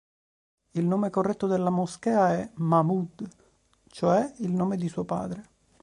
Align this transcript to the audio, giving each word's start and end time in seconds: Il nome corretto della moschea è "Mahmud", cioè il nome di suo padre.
Il 0.71 0.83
nome 0.83 1.11
corretto 1.11 1.45
della 1.45 1.69
moschea 1.69 2.33
è 2.33 2.49
"Mahmud", 2.55 3.23
cioè 3.85 4.33
il 4.39 4.49
nome 4.51 4.75
di 4.75 4.89
suo 4.89 5.03
padre. 5.03 5.47